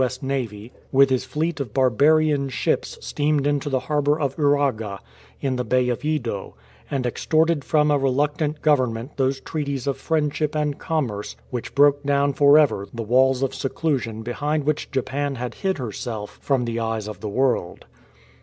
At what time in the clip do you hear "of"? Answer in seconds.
1.59-1.73, 4.19-4.35, 5.89-6.03, 9.85-9.97, 13.43-13.53, 17.07-17.19